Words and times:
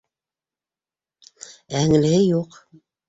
Ә 1.49 1.83
һеңлеһе 1.85 2.23
юҡ. 2.25 2.59